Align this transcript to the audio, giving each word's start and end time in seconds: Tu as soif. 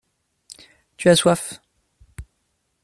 Tu 0.97 1.09
as 1.09 1.15
soif. 1.15 1.61